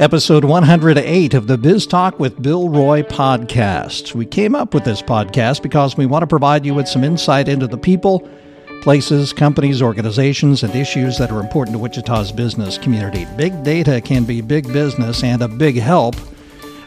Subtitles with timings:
[0.00, 4.14] episode 108 of the Biz Talk with Bill Roy podcast.
[4.14, 7.48] We came up with this podcast because we want to provide you with some insight
[7.48, 8.26] into the people,
[8.80, 13.26] places, companies, organizations, and issues that are important to Wichita's business community.
[13.36, 16.14] Big data can be big business and a big help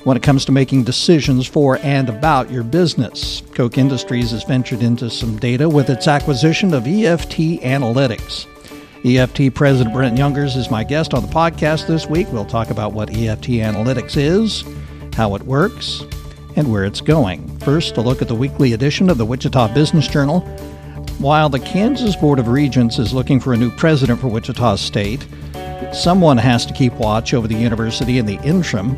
[0.05, 3.43] when it comes to making decisions for and about your business.
[3.54, 8.47] Koch Industries has ventured into some data with its acquisition of EFT Analytics.
[9.06, 12.25] EFT President Brent Youngers is my guest on the podcast this week.
[12.32, 14.64] We'll talk about what EFT Analytics is,
[15.14, 16.06] how it works,
[16.56, 17.60] and where it's going.
[17.60, 20.39] First, a look at the weekly edition of the Wichita Business Journal.
[21.20, 25.28] While the Kansas Board of Regents is looking for a new president for Wichita State,
[25.92, 28.97] someone has to keep watch over the university in the interim.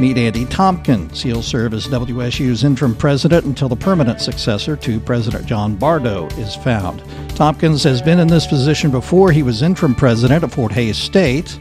[0.00, 1.22] Meet Andy Tompkins.
[1.22, 6.54] He'll serve as WSU's interim president until the permanent successor to President John Bardo is
[6.54, 7.02] found.
[7.30, 9.32] Tompkins has been in this position before.
[9.32, 11.58] He was interim president at Fort Hays State.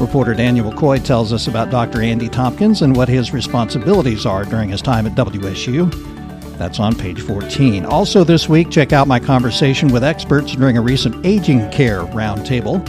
[0.00, 2.02] Reporter Daniel McCoy tells us about Dr.
[2.02, 5.90] Andy Tompkins and what his responsibilities are during his time at WSU.
[6.58, 7.86] That's on page 14.
[7.86, 12.84] Also, this week, check out my conversation with experts during a recent aging care roundtable.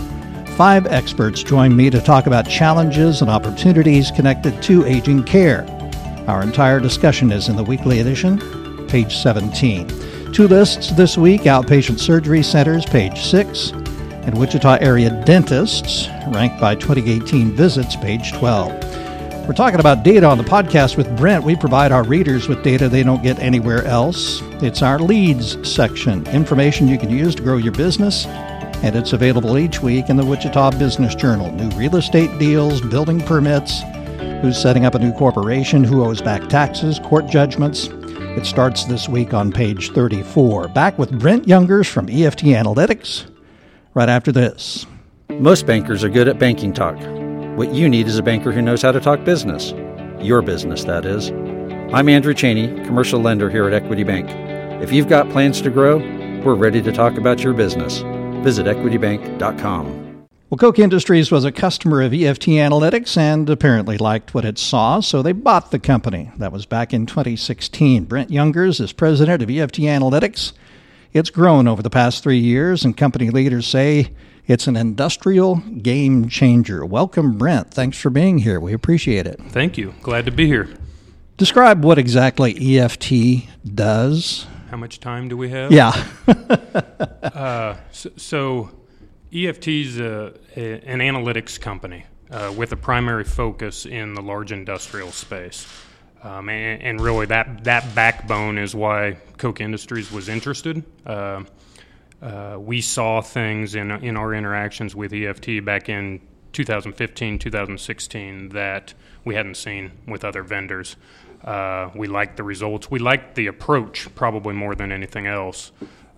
[0.62, 5.66] Five experts join me to talk about challenges and opportunities connected to aging care.
[6.28, 10.32] Our entire discussion is in the weekly edition, page 17.
[10.32, 16.76] Two lists this week outpatient surgery centers, page 6, and Wichita area dentists, ranked by
[16.76, 19.48] 2018 visits, page 12.
[19.48, 21.44] We're talking about data on the podcast with Brent.
[21.44, 24.44] We provide our readers with data they don't get anywhere else.
[24.62, 28.28] It's our leads section, information you can use to grow your business
[28.84, 31.52] and it's available each week in the Wichita Business Journal.
[31.52, 33.82] New real estate deals, building permits,
[34.42, 37.90] who's setting up a new corporation, who owes back taxes, court judgments.
[37.92, 40.70] It starts this week on page 34.
[40.70, 43.30] Back with Brent Youngers from EFT Analytics
[43.94, 44.86] right after this.
[45.30, 46.98] Most bankers are good at banking talk.
[47.58, 49.74] What you need is a banker who knows how to talk business.
[50.24, 51.30] Your business, that is.
[51.94, 54.30] I'm Andrew Cheney, commercial lender here at Equity Bank.
[54.82, 55.98] If you've got plans to grow,
[56.44, 58.02] we're ready to talk about your business.
[58.42, 60.12] Visit equitybank.com.
[60.52, 65.00] Well, Koch Industries was a customer of EFT Analytics and apparently liked what it saw,
[65.00, 66.30] so they bought the company.
[66.40, 68.04] That was back in 2016.
[68.04, 70.52] Brent Youngers is president of EFT Analytics.
[71.14, 74.12] It's grown over the past three years, and company leaders say
[74.46, 76.86] it's an industrial game changer.
[76.86, 77.74] Welcome, Brent.
[77.74, 78.60] Thanks for being here.
[78.60, 79.40] We appreciate it.
[79.52, 79.94] Thank you.
[80.02, 80.68] Glad to be here.
[81.38, 85.70] Describe what exactly EFT does how much time do we have?
[85.74, 85.92] Yeah.
[87.24, 88.70] uh, so, so,
[89.34, 95.68] EFT is an analytics company uh, with a primary focus in the large industrial space.
[96.24, 100.84] Um, and, and, really, that, that backbone is why Koch Industries was interested.
[101.06, 101.44] Uh,
[102.22, 106.22] uh we saw things in, in our interactions with EFT back in
[106.54, 108.94] 2015, 2016 that
[109.26, 110.96] we hadn't seen with other vendors.
[111.44, 112.92] Uh, we liked the results.
[112.92, 115.72] We liked the approach probably more than anything else,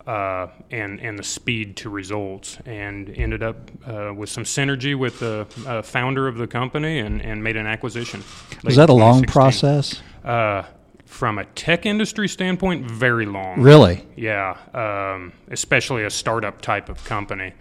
[0.06, 2.58] uh, and and the speed to results.
[2.66, 7.22] And ended up uh, with some synergy with the uh, founder of the company, and,
[7.22, 8.24] and made an acquisition.
[8.64, 10.02] Was that a long process?
[10.24, 10.64] Uh,
[11.06, 13.62] from a tech industry standpoint, very long.
[13.62, 14.04] Really?
[14.16, 17.54] Yeah, um, especially a startup type of company.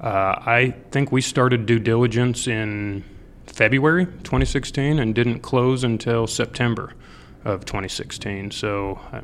[0.00, 3.02] Uh, I think we started due diligence in
[3.46, 6.92] February 2016 and didn't close until September
[7.44, 8.50] of 2016.
[8.50, 9.22] So uh,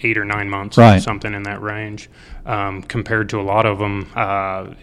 [0.00, 1.02] eight or nine months, right.
[1.02, 2.10] something in that range,
[2.46, 4.10] um, compared to a lot of them.
[4.14, 4.74] Uh,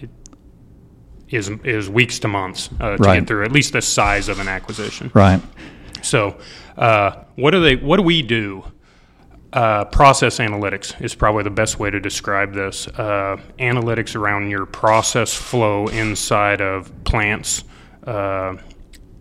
[1.30, 3.20] is is weeks to months uh, to right.
[3.20, 5.12] get through at least the size of an acquisition.
[5.14, 5.40] Right.
[6.02, 6.38] So,
[6.78, 7.76] uh, what do they?
[7.76, 8.64] What do we do?
[9.52, 12.88] Uh, process analytics is probably the best way to describe this.
[12.88, 17.64] Uh, analytics around your process flow inside of plants,
[18.06, 18.56] uh,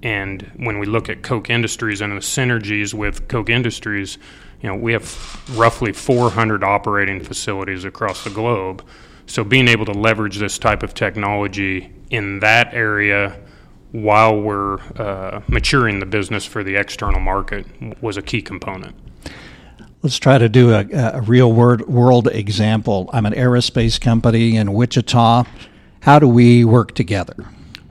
[0.02, 4.18] and when we look at Koch Industries and the synergies with Koch Industries,
[4.62, 8.84] you know, we have roughly 400 operating facilities across the globe.
[9.26, 13.38] So being able to leverage this type of technology in that area
[13.92, 17.66] while we're uh, maturing the business for the external market
[18.02, 18.94] was a key component.
[20.02, 23.10] Let's try to do a, a real world, world example.
[23.12, 25.44] I'm an aerospace company in Wichita.
[26.00, 27.34] How do we work together?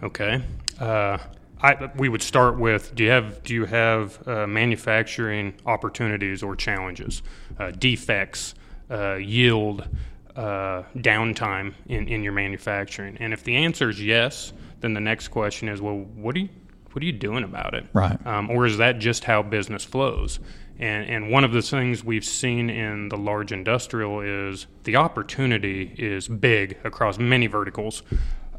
[0.02, 0.42] Okay.
[0.80, 1.18] Uh,
[1.62, 6.56] I, we would start with do you have do you have uh, manufacturing opportunities or
[6.56, 7.24] challenges,
[7.60, 8.54] uh, defects,
[8.92, 9.88] uh, yield,
[10.36, 13.18] uh, downtime in, in your manufacturing?
[13.20, 16.50] And if the answer is yes, then the next question is well, what are you
[16.94, 17.86] what are you doing about it?
[17.94, 18.26] Right.
[18.26, 20.40] Um, or is that just how business flows?
[20.80, 25.94] And, and one of the things we've seen in the large industrial is the opportunity
[25.98, 28.04] is big across many verticals,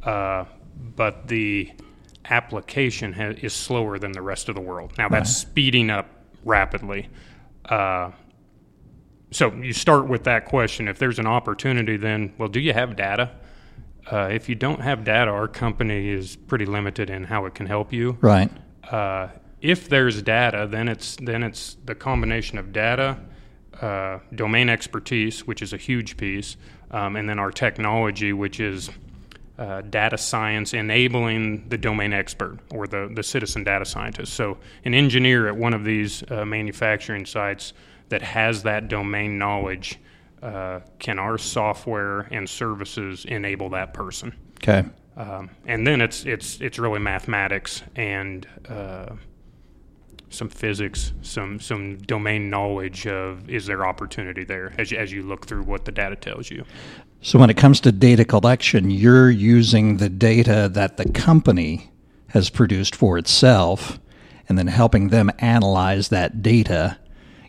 [0.03, 0.45] uh,
[0.97, 1.73] but the
[2.31, 4.93] application ha- is slower than the rest of the world.
[4.99, 6.07] Now that's speeding up
[6.45, 7.09] rapidly.
[7.65, 8.13] Uh,
[9.31, 10.89] so you start with that question.
[10.89, 13.31] If there's an opportunity, then well, do you have data?
[14.11, 17.67] Uh, if you don't have data, our company is pretty limited in how it can
[17.67, 18.17] help you.
[18.21, 18.51] Right.
[18.91, 19.29] Uh,
[19.61, 23.19] if there's data, then it's then it's the combination of data,
[23.83, 26.57] uh, domain expertise, which is a huge piece,
[26.91, 28.89] um, and then our technology, which is
[29.59, 34.33] uh, data science enabling the domain expert or the, the citizen data scientist.
[34.35, 37.73] So, an engineer at one of these uh, manufacturing sites
[38.09, 39.99] that has that domain knowledge,
[40.43, 44.33] uh, can our software and services enable that person?
[44.63, 44.85] Okay.
[45.17, 49.17] Um, and then it's it's it's really mathematics and uh,
[50.31, 55.23] some physics, some some domain knowledge of is there opportunity there as you, as you
[55.23, 56.65] look through what the data tells you.
[57.21, 61.91] So when it comes to data collection, you're using the data that the company
[62.29, 63.99] has produced for itself
[64.49, 66.99] and then helping them analyze that data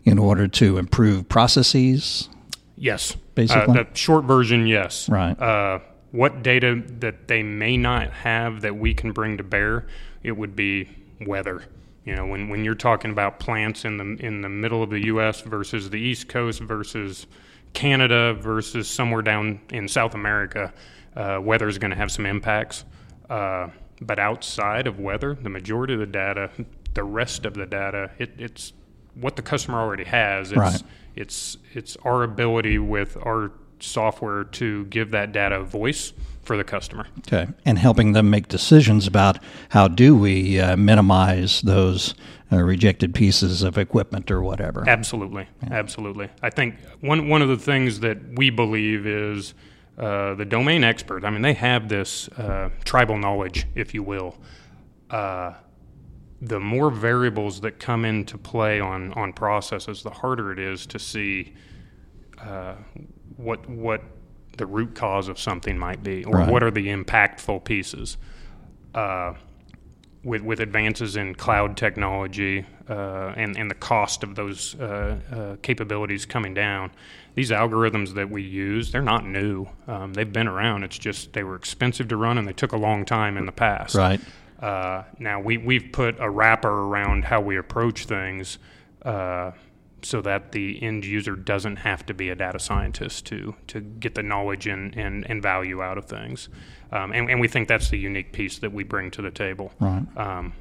[0.04, 2.30] in order to improve processes.
[2.76, 3.80] Yes, Basically?
[3.80, 5.08] uh, the short version, yes.
[5.08, 5.40] Right.
[5.40, 5.80] Uh,
[6.12, 9.86] what data that they may not have that we can bring to bear,
[10.24, 10.90] it would be
[11.26, 11.64] weather.
[12.06, 15.06] You know, when, when you're talking about plants in the in the middle of the
[15.06, 15.42] U.S.
[15.42, 17.28] versus the East Coast versus
[17.74, 20.74] Canada versus somewhere down in South America,
[21.16, 22.86] uh, weather is going to have some impacts.
[23.30, 23.68] Uh,
[24.02, 26.50] but outside of weather, the majority of the data,
[26.94, 28.74] the rest of the data, it, it's
[29.16, 30.52] what the customer already has.
[30.52, 30.84] It's, Right.
[31.16, 36.14] it's it's our ability with our software to give that data a voice
[36.50, 37.06] for the customer.
[37.20, 37.48] Okay.
[37.64, 39.38] And helping them make decisions about
[39.70, 42.16] how do we uh, minimize those
[42.52, 44.84] uh, rejected pieces of equipment or whatever.
[44.90, 46.28] Absolutely, absolutely.
[46.42, 49.54] I think one one of the things that we believe is
[50.00, 51.24] uh, the domain expert.
[51.24, 54.36] I mean, they have this uh, tribal knowledge, if you will.
[55.12, 55.54] Uh,
[56.42, 60.98] the more variables that come into play on on processes, the harder it is to
[60.98, 61.54] see
[62.40, 62.74] uh,
[63.38, 64.02] what what
[64.60, 66.50] the root cause of something might be, or Right.
[66.52, 68.18] what are the impactful pieces.
[68.94, 69.34] Uh,
[70.22, 75.56] with with advances in cloud technology uh, and and the cost of those uh, uh,
[75.62, 76.92] capabilities coming down,
[77.36, 79.66] these algorithms that we use they're not new.
[79.88, 80.84] Um, they've been around.
[80.84, 83.54] It's just they were expensive to run and they took a long time in the
[83.54, 83.96] past.
[83.96, 84.20] Right.
[84.60, 88.58] Uh, now we we've put a wrapper around how we approach things.
[90.02, 94.16] So that the end user doesn't have to be a data scientist to to get
[94.16, 96.50] the knowledge and, and, and value out of things.
[96.92, 99.72] Um, and, and we think that's the unique piece that we bring to the table.
[99.80, 100.06] Right.
[100.18, 100.54] Um,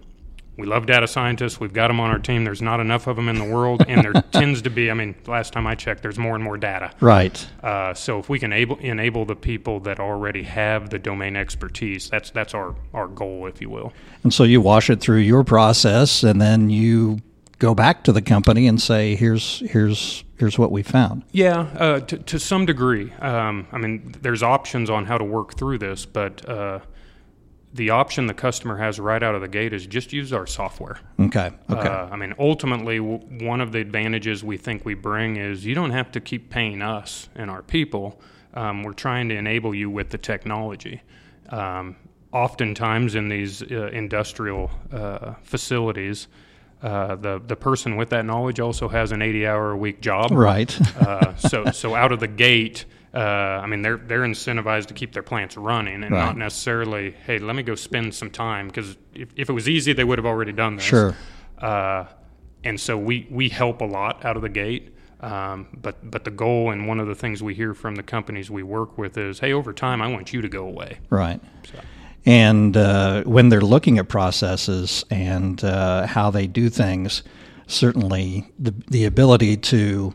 [0.59, 1.61] we love data scientists.
[1.61, 2.43] We've got them on our team.
[2.43, 4.91] There's not enough of them in the world, and there tends to be.
[4.91, 6.91] I mean, last time I checked, there's more and more data.
[7.01, 7.47] Right.
[7.63, 12.11] Uh, so if we can able, enable the people that already have the domain expertise,
[12.11, 13.93] that's that's our our goal, if you will.
[14.25, 17.21] And so you wash it through your process and then you
[17.59, 21.25] go back to the company and say, here's, here's, here's what we found.
[21.33, 23.13] Yeah, uh, to, to some degree.
[23.15, 26.81] Um, I mean, there's options on how to work through this, but uh,
[27.75, 30.99] the option the customer has right out of the gate is just use our software.
[31.19, 31.51] Okay.
[31.69, 31.89] Okay.
[31.89, 35.75] Uh, I mean, ultimately, w- one of the advantages we think we bring is you
[35.75, 38.21] don't have to keep paying us and our people.
[38.55, 41.03] Um, we're trying to enable you with the technology.
[41.51, 41.97] Um,
[42.33, 46.29] oftentimes, in these uh, industrial uh, facilities,
[46.83, 50.31] uh, the the person with that knowledge also has an 80-hour a week job.
[50.33, 50.79] right.
[50.99, 55.13] Uh, so so out of the gate, uh, I mean they're they're incentivized to keep
[55.13, 56.25] their plants running and Right.
[56.27, 59.93] not necessarily, hey, let me go spend some time because if, if it was easy,
[59.93, 60.85] they would have already done this.
[60.85, 61.17] Sure.
[61.59, 62.05] Uh,
[62.65, 64.95] and so we we help a lot out of the gate.
[65.21, 68.51] Um, but but the goal and one of the things we hear from the companies
[68.53, 70.99] we work with is, hey, over time, I want you to go away.
[71.11, 71.41] Right.
[72.27, 77.23] And uh, when they're looking at processes and uh, how they do things,
[77.67, 80.15] certainly the, the ability to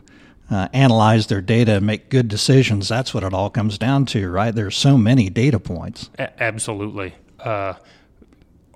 [0.50, 4.30] uh, analyze their data and make good decisions, that's what it all comes down to,
[4.30, 4.54] right?
[4.54, 6.10] There's so many data points.
[6.18, 7.14] A- absolutely.
[7.40, 7.74] Uh,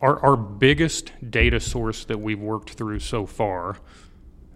[0.01, 3.77] our, our biggest data source that we've worked through so far,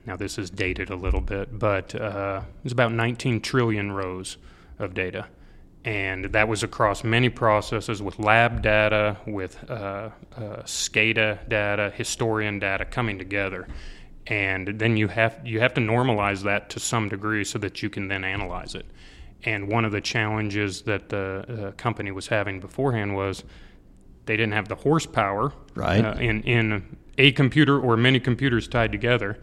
[0.06, 4.36] now this is dated a little bit, but uh, it's about 19 trillion rows
[4.78, 5.26] of data.
[5.84, 9.74] And that was across many processes with lab data, with uh,
[10.36, 13.66] uh, SCADA data, historian data coming together.
[14.28, 17.90] And then you have, you have to normalize that to some degree so that you
[17.90, 18.86] can then analyze it.
[19.44, 23.42] And one of the challenges that the uh, company was having beforehand was
[24.26, 26.04] they didn't have the horsepower Right.
[26.04, 29.38] uh, in in a computer or many computers tied together,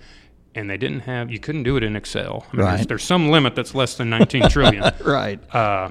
[0.56, 2.46] and they didn't have you couldn't do it in Excel.
[2.54, 5.40] I mean, there's, there's some limit that's less than 19 trillion, Right.
[5.54, 5.90] uh,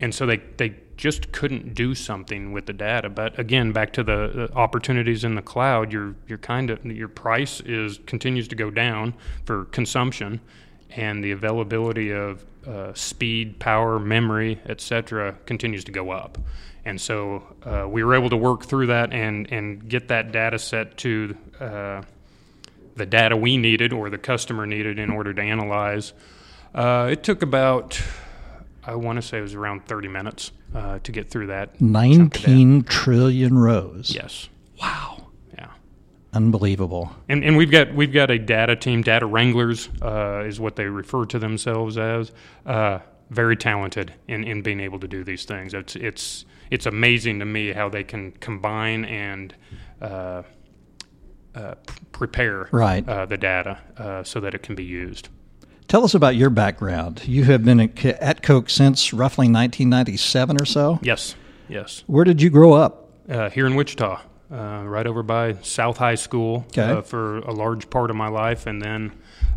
[0.00, 3.10] and so they they just couldn't do something with the data.
[3.10, 7.08] But again, back to the, the opportunities in the cloud, your your kind of your
[7.08, 10.40] price is continues to go down for consumption,
[10.90, 16.38] and the availability of uh, speed, power, memory, etc., continues to go up.
[16.84, 20.58] And so uh, we were able to work through that and and get that data
[20.58, 22.02] set to uh,
[22.96, 26.12] the data we needed or the customer needed in order to analyze.
[26.74, 28.00] Uh, it took about
[28.86, 31.78] I want to say it was around 30 minutes uh, to get through that.
[31.78, 32.50] chunk of data.
[32.50, 34.14] 19 trillion rows.
[34.14, 34.48] Yes.
[34.80, 35.28] Wow.
[35.58, 35.68] Yeah.
[36.32, 37.10] Unbelievable.
[37.28, 40.84] And, and we've got we've got a data team, data wranglers uh, is what they
[40.86, 42.32] refer to themselves as.
[42.64, 43.00] Uh,
[43.30, 45.74] very talented in, in being able to do these things.
[45.74, 49.52] It's it's it's amazing to me how they can combine and
[50.00, 50.42] uh,
[51.54, 51.74] uh,
[52.12, 53.08] prepare Right.
[53.08, 55.28] uh, the data uh, so that it can be used.
[55.88, 57.22] Tell us about your background.
[57.26, 60.98] You have been at Koch since roughly 1997 or so.
[61.02, 61.36] Yes,
[61.68, 62.02] yes.
[62.06, 63.04] Where did you grow up?
[63.28, 64.20] uh, here in Wichita,
[64.52, 66.82] uh, right over by South High School Okay.
[66.92, 69.12] uh, for a large part of my life, and then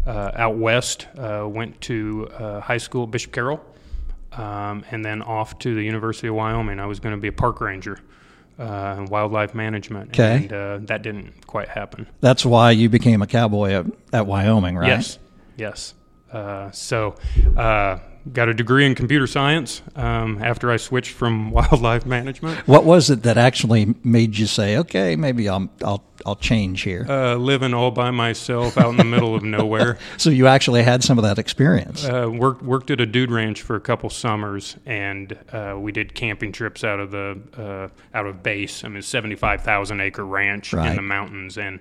[0.07, 3.63] uh, out west uh, went to uh, high school at Bishop Carroll,
[4.33, 6.79] um, and then off to the University of Wyoming.
[6.79, 7.99] I was going to be a park ranger.
[8.57, 10.35] Uh, and wildlife management, Okay.
[10.35, 12.05] and uh, that didn't quite happen.
[12.19, 14.89] That's why you became a cowboy at, at Wyoming, right?
[14.89, 15.17] Yes,
[15.55, 15.93] yes.
[16.31, 17.15] Uh, so,
[17.57, 17.99] uh,
[18.33, 22.67] got a degree in computer science um, after I switched from wildlife management.
[22.67, 27.05] What was it that actually made you say, "Okay, maybe I'll I'll I'll change here"?
[27.09, 29.97] Uh, living all by myself out in the middle of nowhere.
[30.17, 32.05] so you actually had some of that experience.
[32.05, 36.13] Uh, worked worked at a dude ranch for a couple summers, and uh, we did
[36.13, 38.83] camping trips out of the uh, out of base.
[38.83, 40.89] I mean, seventy five thousand acre ranch Right.
[40.89, 41.79] in the mountains, and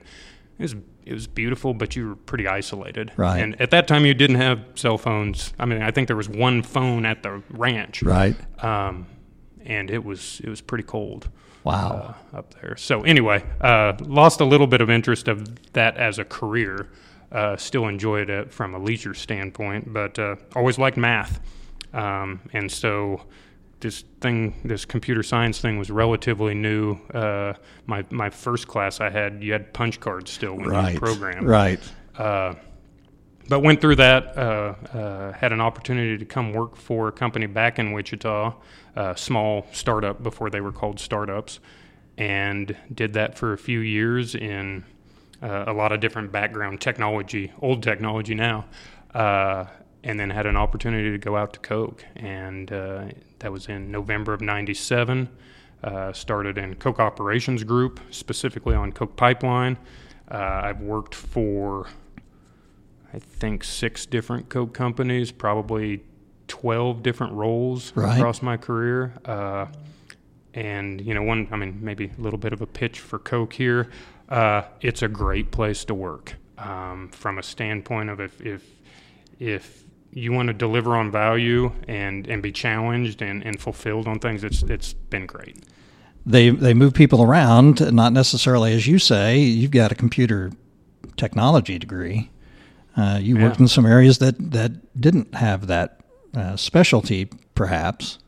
[0.58, 0.74] it was
[1.08, 3.12] it was beautiful, but you were pretty isolated.
[3.16, 3.40] Right.
[3.42, 5.52] And at that time, you didn't have cell phones.
[5.58, 8.02] I mean, I think there was one phone at the ranch.
[8.02, 8.36] right.
[8.62, 9.06] Um,
[9.64, 11.28] and it was it was pretty cold
[11.64, 12.14] Wow.
[12.32, 12.76] uh, up there.
[12.76, 16.88] So anyway, uh, lost a little bit of interest of that as a career.
[17.30, 21.40] Uh, still enjoyed it from a leisure standpoint, but uh, always liked math,
[21.92, 23.20] um, and so
[23.80, 26.94] this thing, this computer science thing, was relatively new.
[27.12, 27.54] Uh,
[27.86, 30.94] my my first class I had, you had punch cards still when right.
[30.94, 31.80] you program, Right.
[32.16, 32.54] uh,
[33.48, 34.36] but went through that.
[34.36, 38.54] Uh, uh, had an opportunity to come work for a company back in Wichita,
[38.96, 41.60] a small startup before they were called startups,
[42.18, 44.84] and did that for a few years in
[45.42, 48.66] uh, a lot of different background technology, old technology now.
[50.04, 53.06] And then had an opportunity to go out to Koch, and uh,
[53.40, 55.28] that was in November of '97.
[55.82, 59.76] Uh, started in Koch Operations Group, specifically on Koch Pipeline.
[60.30, 61.86] Uh, I've worked for
[63.14, 66.02] I think six different Koch companies, probably
[66.48, 68.18] 12 different roles Right.
[68.18, 69.14] across my career.
[69.24, 69.66] Uh,
[70.54, 73.52] and, you know, one, I mean, maybe a little bit of a pitch for Koch
[73.54, 73.88] here.
[74.28, 78.62] Uh, it's a great place to work um, from a standpoint of if, if,
[79.38, 84.18] if you want to deliver on value and, and be challenged and, and fulfilled on
[84.18, 85.64] things, it's, it's been great.
[86.26, 89.38] They they move people around, not necessarily as you say.
[89.38, 90.50] You've got a computer
[91.16, 92.30] technology degree.
[92.96, 96.00] Uh, you worked in some areas that that didn't have that
[96.34, 98.18] uh, specialty, perhaps.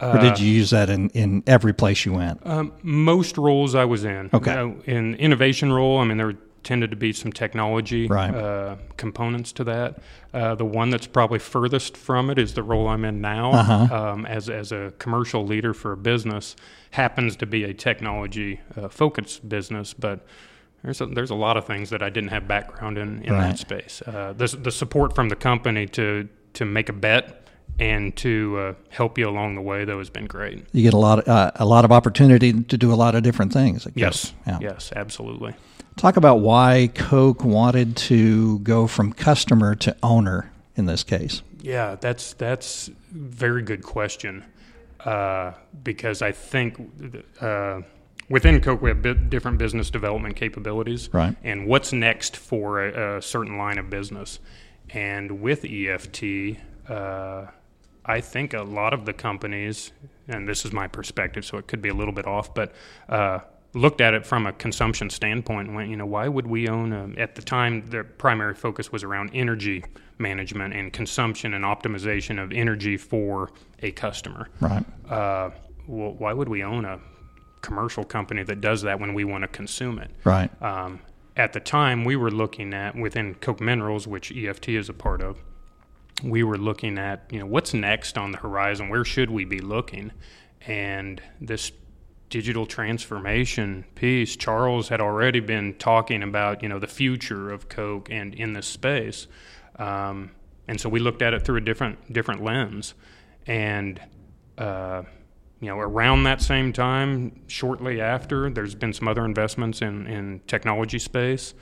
[0.00, 2.44] or did you use that in, in every place you went?
[2.44, 4.28] Um, most roles I was in.
[4.34, 4.52] Okay.
[4.52, 6.34] Uh, in innovation role, I mean, there
[6.66, 8.34] tended to be some technology Right.
[8.34, 9.98] uh, components to that.
[10.34, 13.96] Uh, the one that's probably furthest from it is the role I'm in now Uh-huh.
[14.12, 16.56] um, as, as a commercial leader for a business.
[16.90, 20.26] Happens to be a technology uh, focused business, but
[20.82, 23.42] there's a, there's a lot of things that I didn't have background in in Right.
[23.50, 24.02] that space.
[24.06, 27.42] Uh, the, the support from the company to, to make a bet
[27.78, 30.64] and to uh, help you along the way, though, has been great.
[30.72, 33.22] You get a lot of, uh, a lot of opportunity to do a lot of
[33.22, 33.86] different things.
[33.94, 34.32] Yes.
[34.46, 34.58] Yeah.
[34.60, 35.54] Yes, absolutely.
[35.96, 41.42] Talk about why Koch wanted to go from customer to owner in this case.
[41.62, 44.44] Yeah, that's that's very good question
[45.00, 46.78] uh, because I think
[47.40, 47.80] uh,
[48.28, 51.34] within Koch we have different business development capabilities, Right.
[51.42, 54.38] And what's next for a, a certain line of business,
[54.90, 56.58] and with EFT.
[56.88, 57.46] Uh,
[58.08, 59.90] I think a lot of the companies,
[60.28, 62.72] and this is my perspective, so it could be a little bit off, but
[63.08, 63.40] uh,
[63.74, 66.92] looked at it from a consumption standpoint and went, you know, why would we own
[66.92, 69.84] a, at the time, their primary focus was around energy
[70.18, 74.48] management and consumption and optimization of energy for a customer.
[74.60, 74.84] Right.
[75.10, 75.50] Uh,
[75.86, 76.98] well, why would we own a
[77.60, 80.10] commercial company that does that when we want to consume it?
[80.24, 80.50] Right.
[80.62, 81.00] Um,
[81.36, 85.20] at the time, we were looking at within Koch Minerals, which EFT is a part
[85.20, 85.42] of.
[86.22, 88.88] We were looking at you know what's next on the horizon.
[88.88, 90.12] Where should we be looking?
[90.66, 91.72] and this
[92.28, 98.08] digital transformation piece, Charles had already been talking about you know the future of Koch
[98.10, 99.26] and in this space,
[99.78, 100.30] um,
[100.68, 102.94] and so we looked at it through a different different lens,
[103.46, 104.00] and
[104.58, 105.02] uh,
[105.60, 110.40] you know around that same time, shortly after, there's been some other investments in in
[110.46, 111.54] technology space,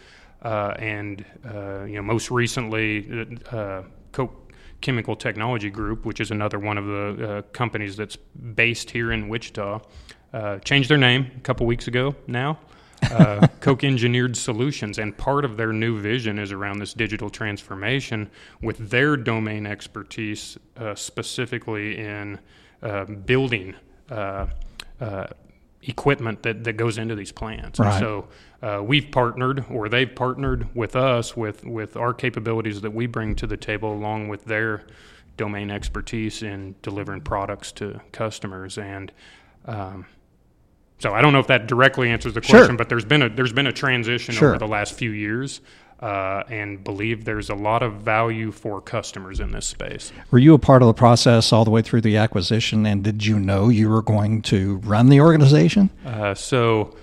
[0.43, 4.45] uh, and uh, you know most recently, uh, Koch
[4.81, 9.31] Chemical Technology Group, which is another one of the uh, companies that's based here in
[9.31, 9.81] Wichita,
[10.35, 12.59] uh, changed their name a couple weeks ago now.
[13.11, 18.31] uh, Koch Engineered Solutions, and part of their new vision is around this digital transformation
[18.61, 22.41] with their domain expertise, uh, specifically in
[22.83, 23.75] uh, building
[24.11, 24.47] uh,
[25.01, 25.27] uh,
[25.83, 27.79] equipment that, that goes into these plants.
[27.79, 28.01] Right.
[28.01, 28.29] so
[28.63, 33.35] uh, we've partnered, or they've partnered with us with, with our capabilities that we bring
[33.37, 34.83] to the table, along with their
[35.37, 38.79] domain expertise in delivering products to customers.
[38.79, 39.13] And
[39.67, 40.07] um,
[40.99, 42.61] so I don't know if that directly answers the Sure.
[42.61, 44.51] question, but there's been a there's been a transition Sure.
[44.51, 45.61] over the last few years.
[46.01, 50.13] Uh, and believe there's a lot of value for customers in this space.
[50.31, 52.85] Were you a part of the process all the way through the acquisition?
[52.85, 55.89] And did you know you were going to run the organization?
[56.05, 56.95] Uh, so,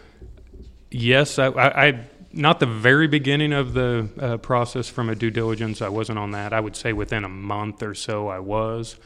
[0.92, 2.00] yes, I, I, I
[2.34, 5.82] not the very beginning of the uh, process from a due diligence.
[5.82, 6.54] I wasn't on that.
[6.54, 8.98] I would say within a month or so, I was,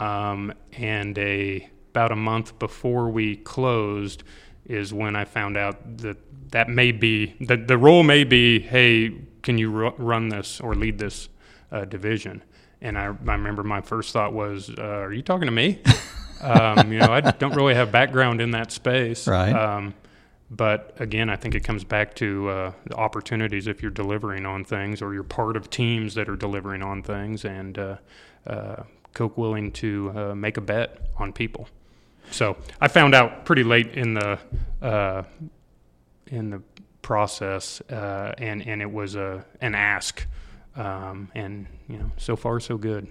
[0.00, 4.22] um, and a about a month before we closed
[4.66, 6.16] is when I found out that
[6.52, 9.12] that may be the the role may be, hey,
[9.42, 11.28] can you ru- run this or lead this
[11.72, 12.44] uh, division?
[12.80, 15.82] And I, I remember my first thought was, uh, "Are you talking to me?"
[16.40, 19.26] um, you know, I don't really have background in that space.
[19.26, 19.52] Right.
[19.52, 19.94] Um,
[20.50, 24.64] but again, I think it comes back to uh, the opportunities if you're delivering on
[24.64, 27.96] things or you're part of teams that are delivering on things and uh,
[28.46, 31.68] uh, Koch willing to uh, make a bet on people.
[32.30, 34.38] So I found out pretty late in the
[34.82, 35.22] uh,
[36.26, 36.62] in the
[37.02, 40.26] process, uh, and and it was a an ask,
[40.76, 43.08] um, and you know so far so good.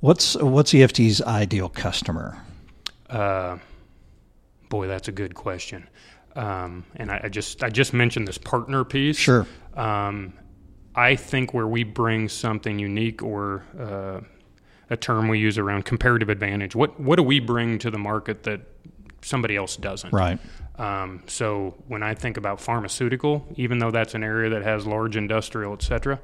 [0.00, 2.38] What's what's EFT's ideal customer?
[3.08, 3.58] Uh,
[4.68, 5.88] boy, that's a good question.
[6.34, 9.16] Um, and I, I just I just mentioned this partner piece.
[9.16, 9.46] Sure.
[9.74, 10.34] Um,
[10.94, 14.20] I think where we bring something unique or uh,
[14.90, 16.74] a term we use around comparative advantage.
[16.76, 18.60] What what do we bring to the market that
[19.22, 20.12] somebody else doesn't?
[20.12, 20.38] Right.
[20.78, 25.16] Um, so when I think about pharmaceutical, even though that's an area that has large
[25.16, 26.20] industrial, et cetera,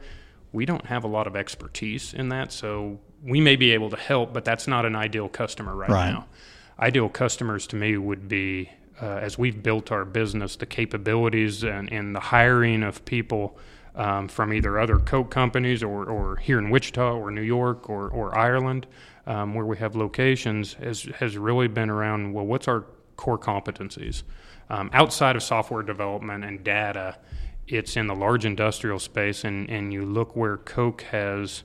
[0.52, 2.52] we don't have a lot of expertise in that.
[2.52, 6.12] So we may be able to help, but that's not an ideal customer right, Right.
[6.12, 6.26] now.
[6.78, 8.68] Ideal customers to me would be,
[9.00, 13.56] uh, as we've built our business, the capabilities and, and the hiring of people
[13.94, 18.08] um, from either other Koch companies or, or here in Wichita or New York or,
[18.08, 18.86] or Ireland,
[19.26, 22.84] um, where we have locations, has, has really been around well, what's our
[23.16, 24.22] core competencies?
[24.70, 27.18] Um, outside of software development and data,
[27.68, 31.62] it's in the large industrial space, and, and you look where Koch has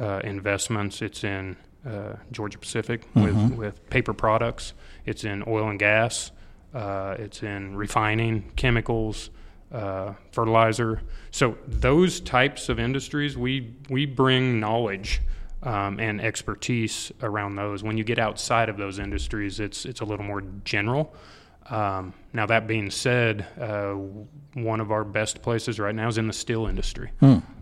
[0.00, 4.74] uh, investments, it's in uh, Georgia Pacific with, with paper products,
[5.06, 6.32] it's in oil and gas,
[6.74, 9.30] uh, it's in refining, chemicals,
[9.72, 11.02] uh, fertilizer.
[11.30, 15.20] So those types of industries, we we bring knowledge
[15.62, 17.82] um, and expertise around those.
[17.82, 21.14] When you get outside of those industries, it's it's a little more general.
[21.70, 23.92] Um, now that being said, uh,
[24.54, 27.10] one of our best places right now is in the steel industry,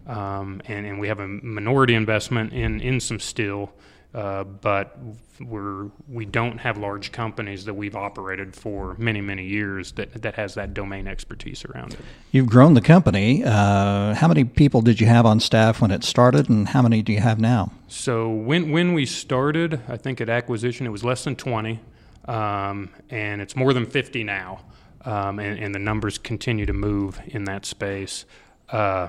[0.06, 3.72] um, and and we have a minority investment in in some steel.
[4.16, 4.96] Uh, but
[5.40, 10.34] we're we don't have large companies that we've operated for many many years that that
[10.36, 12.00] has that domain expertise around it.
[12.32, 13.44] You've grown the company.
[13.44, 17.02] Uh, how many people did you have on staff when it started, and how many
[17.02, 17.72] do you have now?
[17.88, 21.80] So when when we started, I think at acquisition it was less than twenty,
[22.24, 24.64] um, and it's more than fifty now,
[25.04, 28.24] um, and, and the numbers continue to move in that space.
[28.70, 29.08] Uh,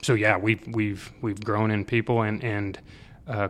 [0.00, 2.78] so yeah, we've we've we've grown in people, and and
[3.26, 3.48] uh,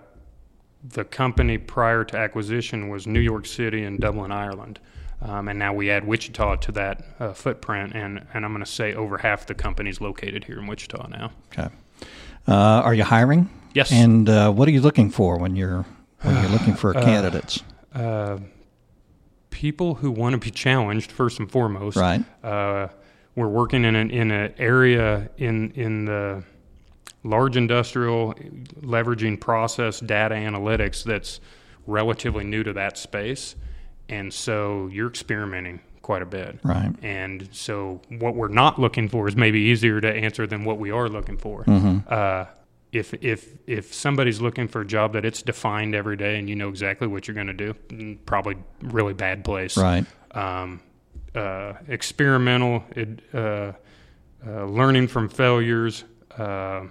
[0.87, 4.79] the company prior to acquisition was New York City and Dublin, Ireland.
[5.23, 8.70] Um, and now we add Wichita to that uh, footprint, and, and I'm going to
[8.70, 11.31] say over half the company's located here in Wichita now.
[11.53, 11.68] Okay.
[12.47, 13.49] Uh, are you hiring?
[13.73, 13.90] Yes.
[13.90, 15.87] And uh, what are you looking for when you're
[16.20, 17.62] when you're looking for candidates?
[17.94, 18.38] uh,
[19.51, 21.97] people who want to be challenged first and foremost.
[21.97, 22.25] Right.
[22.42, 22.88] Uh,
[23.37, 26.42] we're working in an in an area in in the
[27.24, 28.34] large industrial
[28.80, 31.40] leveraging process data analytics that's
[31.87, 33.56] relatively new to that space,
[34.08, 36.58] and so you're experimenting quite a bit.
[36.62, 36.92] Right.
[37.02, 40.90] And so what we're not looking for is maybe easier to answer than what we
[40.90, 41.64] are looking for.
[42.08, 42.44] Uh,
[42.92, 46.54] if if if somebody's looking for a job that it's defined every day and you
[46.54, 49.76] know exactly what you're going to do, mm, probably really bad place.
[49.76, 50.04] Right.
[50.30, 50.80] Um,
[51.34, 52.84] uh, experimental,
[53.32, 53.72] uh, uh,
[54.66, 56.04] learning from failures,
[56.38, 56.84] uh,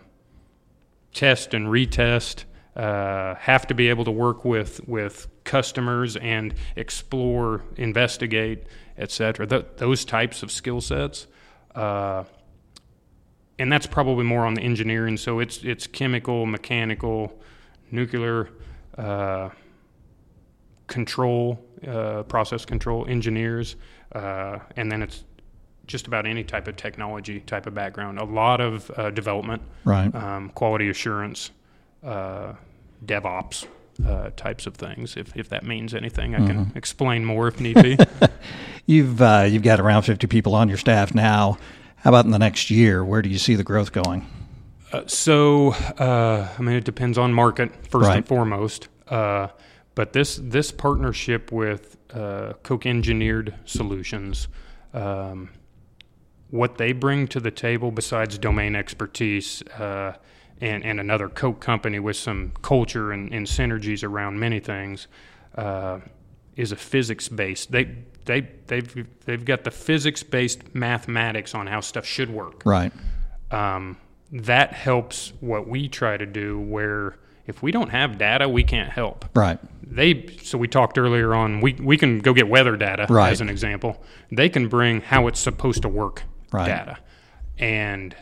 [1.13, 2.45] test and retest.
[2.75, 8.63] Uh, have to be able to work with with customers and explore, investigate,
[8.97, 9.45] etc.
[9.45, 11.27] Th- those types of skill sets,
[11.75, 12.23] uh,
[13.59, 15.17] and that's probably more on the engineering.
[15.17, 17.39] So it's it's chemical, mechanical,
[17.91, 18.49] nuclear
[18.97, 19.49] uh,
[20.87, 23.75] control, uh, process control engineers,
[24.13, 25.23] uh, and then it's
[25.87, 28.19] just about any type of technology type of background.
[28.19, 30.13] A lot of uh, development, Right.
[30.15, 31.51] um, quality assurance,
[32.03, 32.53] uh,
[33.05, 33.65] DevOps
[34.07, 35.15] uh, types of things.
[35.17, 37.97] If, if that means anything, I can explain more if need be.
[38.85, 41.57] You've uh, you've got around 50 people on your staff now.
[41.97, 43.03] How about in the next year?
[43.05, 44.27] Where do you see the growth going?
[44.91, 48.17] Uh, so, uh, I mean, it depends on market first Right.
[48.17, 48.89] and foremost.
[49.07, 49.47] Uh,
[49.95, 54.49] but this this partnership with uh, Koch Engineered Solutions,
[54.93, 55.49] um,
[56.53, 60.13] what they bring to the table besides domain expertise uh,
[60.61, 65.07] and and another Koch company with some culture and, and synergies around many things,
[65.55, 65.99] uh,
[66.55, 67.71] is a physics based.
[67.71, 67.85] They
[68.25, 72.93] they they've they've got the physics based mathematics on how stuff should work Right.
[73.49, 73.97] um,
[74.31, 77.15] that helps what we try to do where
[77.47, 79.59] if we don't have data we can't help Right.
[79.85, 83.31] they so we talked earlier on we, we can go get weather data Right.
[83.31, 86.67] as an example they can bring how it's supposed to work Right.
[86.67, 86.97] data
[87.57, 88.15] and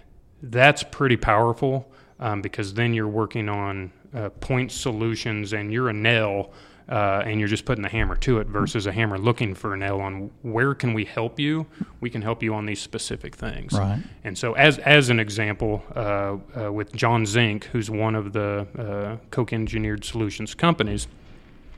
[0.44, 5.94] that's pretty powerful um, because then you're working on uh, point solutions and you're a
[5.94, 6.52] nail
[6.90, 9.78] uh, and you're just putting the hammer to it versus a hammer looking for a
[9.78, 11.66] nail on where can we help you
[12.02, 14.02] we can help you on these specific things Right.
[14.24, 18.68] and so, as as an example, uh, uh, with John Zink, who's one of the
[18.78, 21.08] uh, Koch Engineered Solutions companies,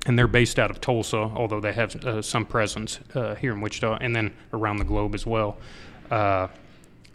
[0.08, 3.62] and they're based out of Tulsa, although they have uh, some presence uh, here in
[3.62, 5.58] Wichita and then around the globe as well.
[6.12, 6.48] Uh,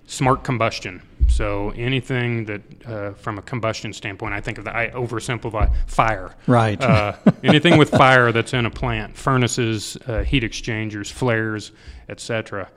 [0.06, 1.02] smart combustion.
[1.28, 6.34] So anything that, uh, from a combustion standpoint, I think of the I oversimplify fire.
[6.46, 6.80] Right.
[6.82, 11.72] Uh, anything with fire that's in a plant, furnaces, uh, heat exchangers, flares,
[12.08, 12.70] etc.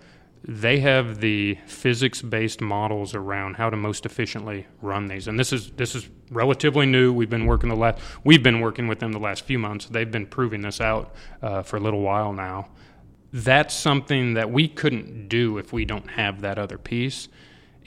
[0.44, 5.72] They have the physics-based models around how to most efficiently run these, and this is
[5.72, 7.14] this is relatively new.
[7.14, 9.86] We've been working the last we've been working with them the last few months.
[9.86, 12.70] They've been proving this out uh, for a little while now.
[13.34, 17.30] That's something that we couldn't do if we don't have that other piece.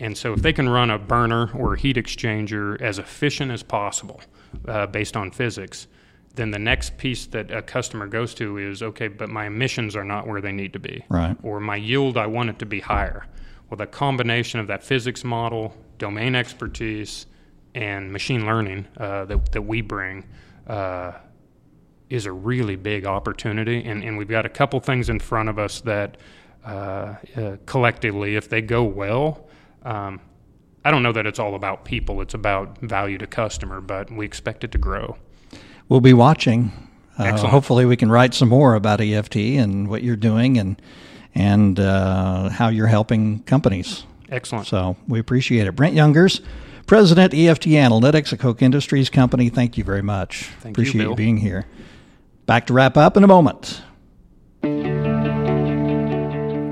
[0.01, 3.63] And so, if they can run a burner or a heat exchanger as efficient as
[3.63, 4.21] possible
[4.67, 5.87] uh, based on physics,
[6.35, 10.05] then the next piece that a customer goes to is okay, but my emissions are
[10.05, 11.05] not where they need to be.
[11.09, 11.37] Right.
[11.43, 13.27] Or my yield, I want it to be higher.
[13.71, 17.27] Well, the combination of that physics model, domain expertise,
[17.75, 20.25] and machine learning uh, that, that we bring
[20.67, 21.13] uh,
[22.11, 23.85] is a really big opportunity.
[23.85, 26.17] And, and we've got a couple things in front of us that
[26.65, 29.47] uh, uh, collectively, if they go well,
[29.83, 30.21] um,
[30.85, 34.27] I don't know that it's all about people, it's about value to customer, but we
[34.27, 35.17] expect it to grow.
[35.89, 36.73] We'll be watching.
[37.17, 40.81] Uh, hopefully, we can write some more about EFT and what you're doing and
[41.35, 44.05] and uh, how you're helping companies.
[44.31, 44.67] Excellent.
[44.67, 45.73] So we appreciate it.
[45.73, 46.41] Brent Youngers,
[46.87, 49.49] President EFT Analytics, a Koch Industries company.
[49.49, 50.45] Thank you very much.
[50.61, 51.15] Thank you, appreciate Bill.
[51.15, 51.67] being here.
[52.47, 53.83] Back to wrap up in a moment.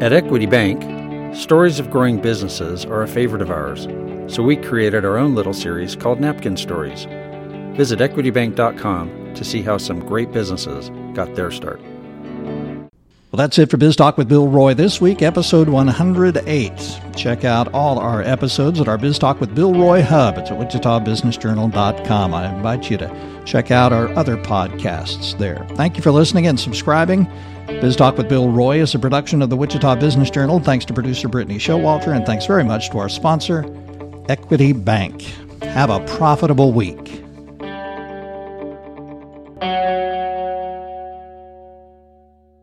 [0.03, 3.87] At Equity Bank, stories of growing businesses are a favorite of ours,
[4.33, 7.07] so we created our own little series called Napkin Stories.
[7.77, 11.81] Visit equitybank.com to see how some great businesses got their start.
[13.33, 17.01] Well, that's it for Biz Talk with Bill Roy this week, episode 108.
[17.17, 20.37] Check out all our episodes at our Biz Talk with Bill Roy hub.
[20.37, 22.35] It's at wichitabusinessjournal.com.
[22.35, 25.67] I invite you to check out our other podcasts there.
[25.77, 27.27] Thank you for listening and subscribing.
[27.69, 30.61] Biz Talk with Bill Roy is a production of the Wichita Business Journal.
[30.61, 33.65] Thanks to producer Brittany Showalter, and thanks very much to our sponsor,
[34.29, 35.23] Equity Bank.
[35.63, 37.22] Have a profitable week.